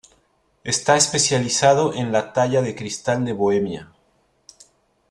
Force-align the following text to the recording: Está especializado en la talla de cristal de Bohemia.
Está 0.63 0.95
especializado 0.97 1.93
en 1.93 2.11
la 2.11 2.33
talla 2.33 2.63
de 2.63 2.73
cristal 2.75 3.23
de 3.23 3.33
Bohemia. 3.33 3.91